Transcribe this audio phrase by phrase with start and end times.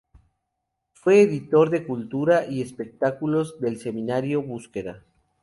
[0.93, 5.03] Fue editor de cultura y espectáculos del Semanario "Búsqueda".